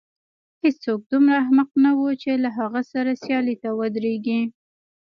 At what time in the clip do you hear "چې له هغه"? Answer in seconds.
2.21-2.81